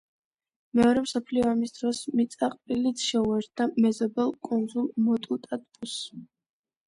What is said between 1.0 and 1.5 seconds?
მსოფლიო